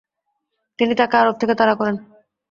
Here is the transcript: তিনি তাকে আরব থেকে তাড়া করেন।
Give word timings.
তিনি 0.79 0.93
তাকে 0.95 1.15
আরব 1.17 1.35
থেকে 1.41 1.53
তাড়া 1.59 1.75
করেন। 1.75 1.95